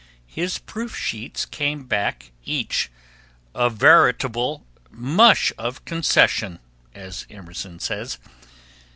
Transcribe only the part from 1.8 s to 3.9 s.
back each a